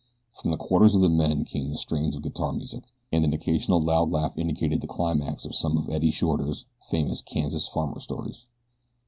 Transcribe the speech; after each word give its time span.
From 0.33 0.49
the 0.49 0.57
quarters 0.57 0.95
of 0.95 1.01
the 1.01 1.11
men 1.11 1.45
came 1.45 1.69
the 1.69 1.77
strains 1.77 2.15
of 2.15 2.23
guitar 2.23 2.51
music, 2.53 2.85
and 3.11 3.23
an 3.23 3.33
occasional 3.33 3.79
loud 3.79 4.09
laugh 4.09 4.35
indicated 4.35 4.81
the 4.81 4.87
climax 4.87 5.45
of 5.45 5.53
some 5.53 5.77
of 5.77 5.91
Eddie 5.91 6.09
Shorter's 6.09 6.65
famous 6.89 7.21
Kansas 7.21 7.67
farmer 7.67 7.99
stories. 7.99 8.47